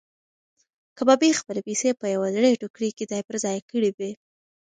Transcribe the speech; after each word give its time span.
کبابي 0.97 1.29
خپلې 1.39 1.61
پیسې 1.67 1.89
په 1.99 2.05
یوې 2.13 2.29
زړې 2.35 2.59
ټوکرۍ 2.61 2.89
کې 2.97 3.09
ځای 3.11 3.21
پر 3.27 3.35
ځای 3.45 3.57
کړې 3.69 3.91
وې. 3.97 4.11